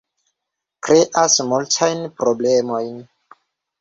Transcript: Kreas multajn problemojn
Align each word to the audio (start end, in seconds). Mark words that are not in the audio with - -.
Kreas 0.87 1.35
multajn 1.51 2.03
problemojn 2.23 3.01